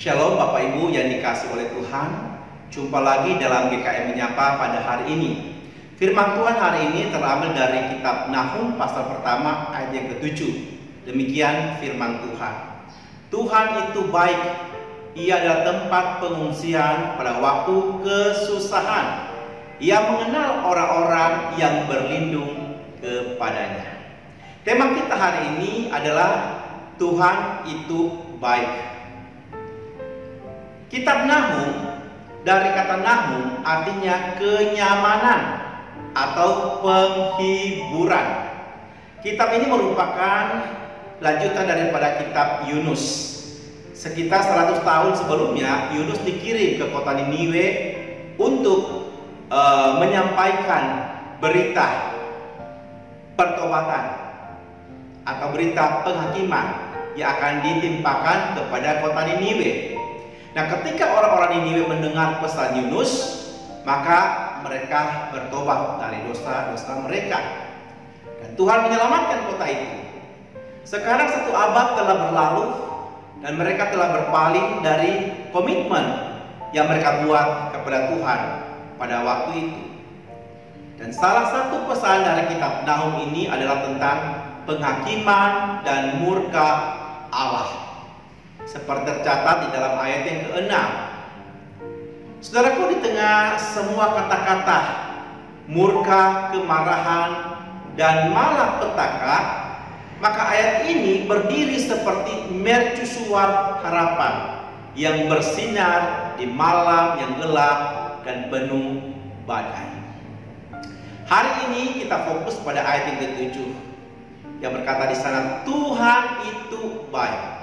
[0.00, 2.08] Shalom Bapak Ibu yang dikasih oleh Tuhan.
[2.72, 5.60] Jumpa lagi dalam GKM Menyapa pada hari ini.
[6.00, 10.56] Firman Tuhan hari ini terambil dari kitab Nahum pasal pertama ayat yang ketujuh.
[11.04, 12.54] Demikian firman Tuhan.
[13.28, 14.42] Tuhan itu baik.
[15.20, 19.36] Ia adalah tempat pengungsian pada waktu kesusahan.
[19.84, 24.16] Ia mengenal orang-orang yang berlindung kepadanya.
[24.64, 26.64] Tema kita hari ini adalah
[26.96, 28.99] Tuhan itu baik
[30.90, 31.70] Kitab Nahum
[32.42, 35.40] dari kata Nahum artinya kenyamanan
[36.10, 38.50] atau penghiburan.
[39.22, 40.66] Kitab ini merupakan
[41.22, 43.30] lanjutan daripada kitab Yunus.
[43.94, 47.66] Sekitar 100 tahun sebelumnya Yunus dikirim ke kota Niniwe
[48.34, 49.12] untuk
[49.46, 52.16] uh, menyampaikan berita
[53.38, 54.04] pertobatan
[55.22, 56.66] atau berita penghakiman
[57.14, 59.99] yang akan ditimpakan kepada kota Niniwe.
[60.50, 63.38] Nah, ketika orang-orang Niniwe mendengar pesan Yunus,
[63.86, 67.38] maka mereka bertobat dari dosa-dosa mereka.
[68.42, 69.88] Dan Tuhan menyelamatkan kota itu.
[70.82, 72.66] Sekarang satu abad telah berlalu
[73.46, 76.34] dan mereka telah berpaling dari komitmen
[76.74, 78.40] yang mereka buat kepada Tuhan
[78.98, 79.82] pada waktu itu.
[80.98, 84.18] Dan salah satu pesan dari kitab Nahum ini adalah tentang
[84.68, 86.68] penghakiman dan murka
[87.32, 87.79] Allah
[88.68, 90.74] seperti tercatat di dalam ayat yang ke-6.
[92.40, 94.78] Saudaraku di tengah semua kata-kata
[95.70, 97.30] murka, kemarahan,
[97.94, 99.38] dan malapetaka,
[100.18, 104.64] maka ayat ini berdiri seperti mercusuar harapan
[104.98, 107.78] yang bersinar di malam yang gelap
[108.26, 109.14] dan penuh
[109.46, 109.88] badai.
[111.30, 113.70] Hari ini kita fokus pada ayat yang ketujuh
[114.58, 117.59] yang berkata di sana Tuhan itu baik.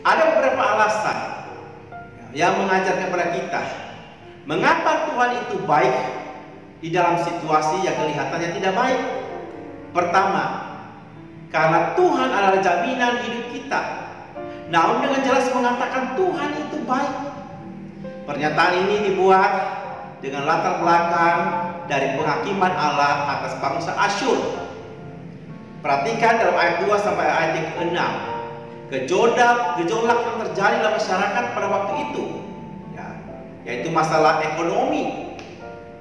[0.00, 1.18] Ada beberapa alasan
[2.32, 3.62] yang mengajarkan kepada kita
[4.48, 5.96] mengapa Tuhan itu baik
[6.80, 9.00] di dalam situasi yang kelihatannya tidak baik.
[9.92, 10.44] Pertama,
[11.52, 13.80] karena Tuhan adalah jaminan hidup kita.
[14.70, 17.14] Namun dengan jelas mengatakan Tuhan itu baik.
[18.24, 19.52] Pernyataan ini dibuat
[20.22, 21.38] dengan latar belakang
[21.90, 24.38] dari penghakiman Allah atas bangsa Asyur.
[25.82, 28.29] Perhatikan dalam ayat 2 sampai ayat yang ke-6
[28.90, 32.24] gejolak gejolak yang terjadi dalam masyarakat pada waktu itu.
[32.92, 33.06] Ya,
[33.64, 35.32] yaitu masalah ekonomi.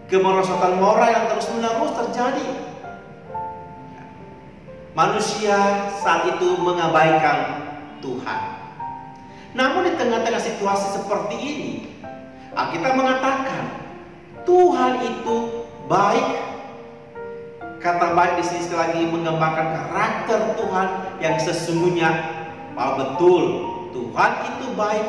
[0.09, 2.49] Kemerosotan moral yang terus menerus terjadi.
[3.93, 4.03] Ya.
[4.97, 5.57] manusia
[6.01, 7.61] saat itu mengabaikan
[8.01, 8.41] Tuhan.
[9.53, 11.89] Namun di tengah-tengah situasi seperti ini
[12.69, 13.63] kita mengatakan
[14.45, 15.35] Tuhan itu
[15.89, 16.27] baik.
[17.79, 20.87] Kata baik di sini lagi menggambarkan karakter Tuhan
[21.23, 22.38] yang sesungguhnya
[22.79, 23.43] bahwa betul
[23.91, 25.07] Tuhan itu baik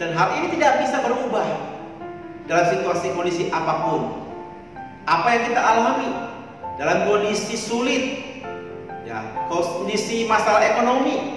[0.00, 1.44] dan hal ini tidak bisa berubah
[2.48, 4.24] dalam situasi kondisi apa pun.
[5.04, 6.10] Apa yang kita alami
[6.80, 8.04] dalam kondisi sulit,
[9.04, 9.20] ya
[9.52, 11.36] kondisi masalah ekonomi,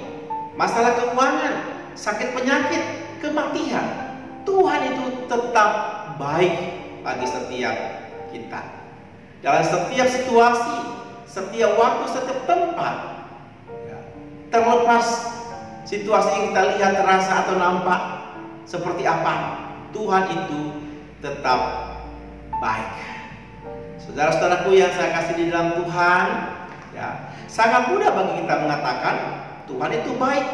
[0.55, 1.67] masalah keuangan,
[1.99, 2.83] sakit penyakit,
[3.19, 4.15] kematian,
[4.47, 5.71] Tuhan itu tetap
[6.15, 6.55] baik
[7.03, 7.75] bagi setiap
[8.31, 8.61] kita.
[9.43, 10.77] Dalam setiap situasi,
[11.27, 13.18] setiap waktu, setiap tempat,
[14.49, 15.05] Terlepas
[15.85, 18.01] situasi yang kita lihat, terasa atau nampak
[18.65, 19.33] seperti apa,
[19.93, 20.61] Tuhan itu
[21.21, 21.59] tetap
[22.57, 22.89] baik.
[24.01, 26.25] Saudara-saudaraku yang saya kasih di dalam Tuhan,
[26.97, 29.15] ya, sangat mudah bagi kita mengatakan
[29.69, 30.45] Tuhan itu baik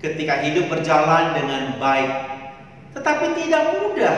[0.00, 2.12] ketika hidup berjalan dengan baik.
[2.96, 4.16] Tetapi tidak mudah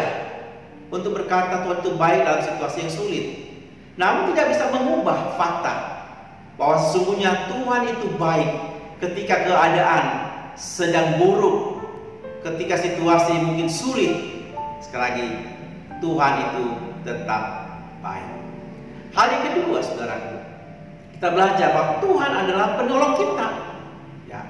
[0.91, 3.25] untuk berkata Tuhan itu baik dalam situasi yang sulit.
[3.94, 5.75] Namun tidak bisa mengubah fakta
[6.59, 10.05] bahwa sesungguhnya Tuhan itu baik ketika keadaan
[10.55, 11.82] sedang buruk,
[12.47, 14.12] ketika situasi mungkin sulit,
[14.78, 15.27] sekali lagi
[15.99, 16.65] Tuhan itu
[17.03, 17.43] tetap
[18.05, 18.29] baik.
[19.14, 20.37] Hal yang kedua, saudaraku,
[21.14, 23.49] kita belajar bahwa Tuhan adalah penolong kita.
[24.26, 24.43] Ya.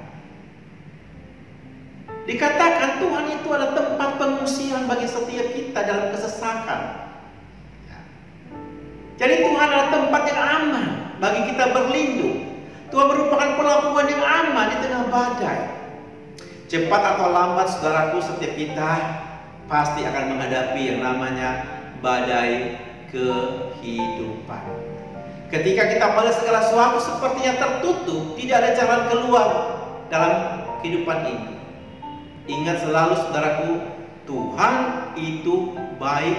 [2.24, 6.80] Dikatakan Tuhan itu adalah tempat pengungsian bagi setiap kita dalam kesesakan.
[7.84, 7.98] Ya.
[9.20, 10.84] Jadi Tuhan adalah tempat yang aman
[11.20, 12.53] bagi kita berlindung
[12.94, 15.58] Tuhan merupakan pelabuhan yang aman di tengah badai.
[16.70, 18.90] Cepat atau lambat saudaraku setiap kita
[19.66, 21.66] pasti akan menghadapi yang namanya
[21.98, 22.78] badai
[23.10, 24.62] kehidupan.
[25.50, 29.46] Ketika kita melihat segala sesuatu sepertinya tertutup, tidak ada jalan keluar
[30.06, 30.32] dalam
[30.78, 31.54] kehidupan ini.
[32.46, 33.70] Ingat selalu saudaraku,
[34.22, 34.74] Tuhan
[35.18, 36.38] itu baik.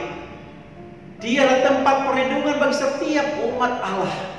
[1.20, 4.36] Dia adalah tempat perlindungan bagi setiap umat Allah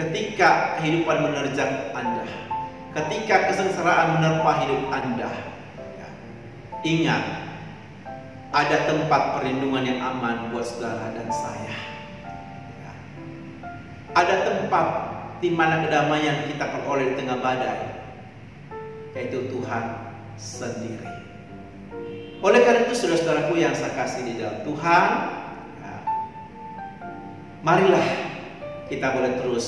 [0.00, 2.24] ketika kehidupan menerjang Anda.
[2.90, 5.30] ketika kesengsaraan menerpa hidup Anda.
[5.94, 6.08] Ya.
[6.82, 7.22] Ingat,
[8.50, 11.76] ada tempat perlindungan yang aman buat saudara dan saya.
[12.82, 12.92] Ya.
[14.18, 14.86] Ada tempat
[15.38, 18.10] di mana kedamaian kita peroleh di tengah badai,
[19.14, 19.84] yaitu Tuhan
[20.34, 21.06] sendiri.
[22.42, 25.08] Oleh karena itu, saudara-saudaraku yang saya kasih di dalam Tuhan,
[25.78, 25.94] ya,
[27.62, 28.29] marilah
[28.90, 29.66] kita boleh terus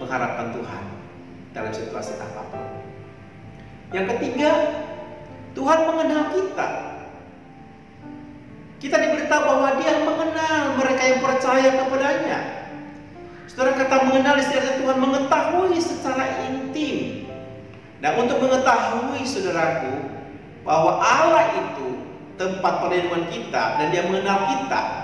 [0.00, 0.84] mengharapkan Tuhan
[1.52, 2.64] dalam situasi apa pun.
[3.92, 4.50] Yang ketiga,
[5.52, 6.68] Tuhan mengenal kita.
[8.80, 12.38] Kita diberitahu bahwa Dia mengenal mereka yang percaya kepadanya.
[13.46, 17.28] Saudara kata mengenal istilahnya Tuhan mengetahui secara intim.
[18.00, 20.08] Dan untuk mengetahui saudaraku
[20.64, 22.00] bahwa Allah itu
[22.40, 25.03] tempat perlindungan kita dan Dia mengenal kita.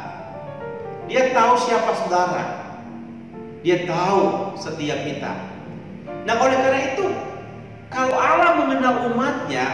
[1.11, 2.45] Dia tahu siapa saudara.
[3.67, 5.33] Dia tahu setiap kita.
[6.23, 7.07] Nah oleh karena itu,
[7.91, 9.67] kalau Allah mengenal umatnya,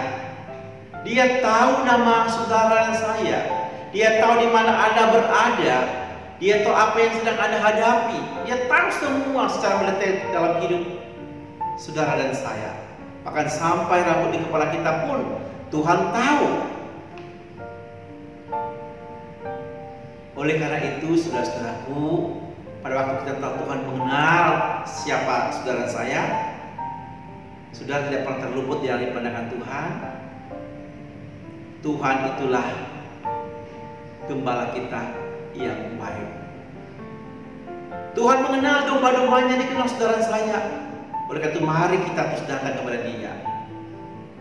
[1.05, 3.39] dia tahu nama saudara dan saya.
[3.93, 5.79] Dia tahu di mana Anda berada.
[6.41, 8.21] Dia tahu apa yang sedang Anda hadapi.
[8.49, 10.83] Dia tahu semua secara mendetail dalam hidup
[11.77, 12.73] saudara dan saya.
[13.29, 15.21] Bahkan sampai rambut di kepala kita pun
[15.69, 16.49] Tuhan tahu.
[20.37, 22.37] Oleh karena itu, saudara-saudaraku,
[22.85, 24.47] pada waktu kita tahu Tuhan mengenal
[24.85, 26.23] siapa saudara saya,
[27.73, 29.91] sudah tidak pernah terluput dari pandangan Tuhan.
[31.81, 32.69] Tuhan itulah
[34.29, 35.03] gembala kita
[35.57, 36.31] yang baik.
[38.13, 40.59] Tuhan mengenal domba-dombanya dikenal saudara saya.
[41.27, 43.35] Oleh karena itu mari kita terus datang kepada dia.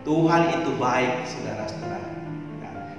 [0.06, 2.05] Tuhan itu baik saudara-saudara.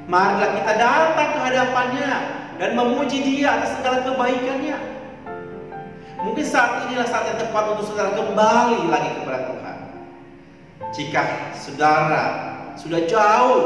[0.07, 2.12] Marilah kita datang ke hadapannya
[2.56, 4.80] dan memuji dia atas segala kebaikannya.
[6.24, 9.77] Mungkin saat inilah saat yang tepat untuk saudara kembali lagi kepada Tuhan.
[10.95, 12.24] Jika saudara
[12.80, 13.63] sudah jauh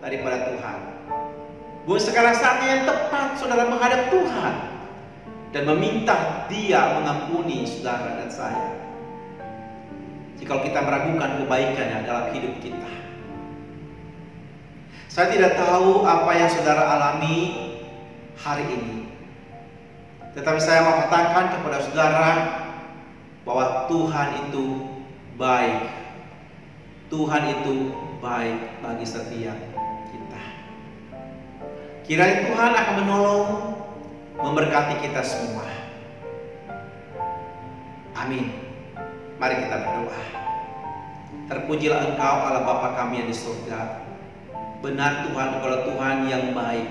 [0.00, 0.78] daripada Tuhan.
[1.84, 4.54] Bukan sekarang saatnya yang tepat saudara menghadap Tuhan
[5.54, 8.80] dan meminta Dia mengampuni saudara dan saya.
[10.40, 13.05] Jika kita meragukan kebaikannya dalam hidup kita.
[15.16, 17.56] Saya tidak tahu apa yang saudara alami
[18.36, 19.08] hari ini.
[20.36, 22.28] Tetapi saya mau katakan kepada saudara
[23.48, 24.84] bahwa Tuhan itu
[25.40, 25.88] baik.
[27.08, 29.56] Tuhan itu baik bagi setiap
[30.12, 30.42] kita.
[32.04, 33.48] Kiranya Tuhan akan menolong,
[34.36, 35.64] memberkati kita semua.
[38.20, 38.52] Amin.
[39.40, 40.22] Mari kita berdoa.
[41.48, 44.05] Terpujilah Engkau Allah Bapa kami yang di surga.
[44.86, 46.86] Benar Tuhan, kalau Tuhan yang baik.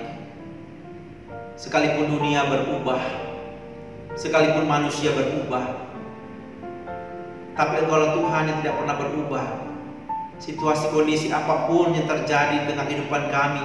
[1.55, 2.99] Sekalipun dunia berubah,
[4.19, 5.87] sekalipun manusia berubah,
[7.55, 9.47] tapi Engkau Tuhan yang tidak pernah berubah.
[10.43, 13.63] Situasi kondisi apa pun yang terjadi dengan kehidupan kami,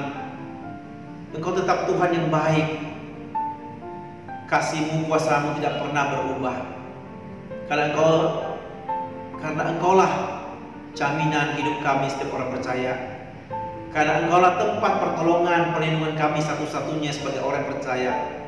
[1.34, 2.86] Engkau tetap Tuhan yang baik.
[4.46, 6.58] Kasihmu, kuasamu tidak pernah berubah.
[7.66, 8.14] Karena Engkau
[9.42, 10.12] karena Engkaulah
[10.94, 13.19] jaminan hidup kami setiap orang percaya.
[13.90, 18.38] Karena Engkaulah tempat pertolongan, perlindungan kami satu-satunya sebagai orang percaya.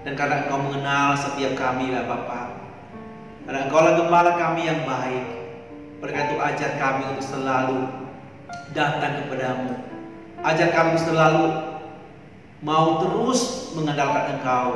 [0.00, 2.56] Dan karena Engkau mengenal setiap kami ya Bapa.
[3.44, 5.24] Karena Engkaulah gembala kami yang baik.
[6.06, 7.80] Itu ajar kami untuk selalu
[8.72, 9.74] datang kepadamu.
[10.40, 11.44] Ajar kami untuk selalu
[12.64, 14.68] mau terus mengandalkan Engkau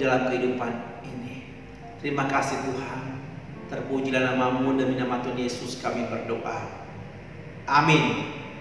[0.00, 0.72] dalam kehidupan
[1.04, 1.52] ini.
[2.00, 3.20] Terima kasih Tuhan.
[3.68, 6.64] Terpujilah namamu demi nama Tuhan Yesus kami berdoa.
[7.68, 8.39] Amin.